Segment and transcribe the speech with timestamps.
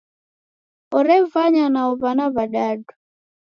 [0.97, 2.91] Orevanya nao w'ana w'adadu.